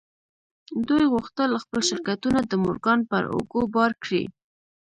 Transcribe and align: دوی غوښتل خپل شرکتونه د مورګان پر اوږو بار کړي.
دوی 0.87 1.03
غوښتل 1.13 1.49
خپل 1.63 1.79
شرکتونه 1.89 2.39
د 2.45 2.53
مورګان 2.63 2.99
پر 3.09 3.23
اوږو 3.33 3.61
بار 3.75 3.91
کړي. 4.03 4.23